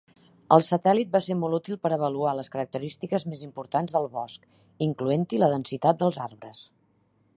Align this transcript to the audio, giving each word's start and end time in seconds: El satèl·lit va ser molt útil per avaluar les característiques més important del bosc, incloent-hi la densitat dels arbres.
El 0.55 0.61
satèl·lit 0.67 1.11
va 1.15 1.19
ser 1.25 1.35
molt 1.41 1.57
útil 1.57 1.77
per 1.83 1.91
avaluar 1.97 2.33
les 2.39 2.49
característiques 2.55 3.27
més 3.33 3.43
important 3.49 3.91
del 3.93 4.09
bosc, 4.17 4.49
incloent-hi 4.87 5.43
la 5.45 5.51
densitat 5.53 6.01
dels 6.03 6.23
arbres. 6.27 6.65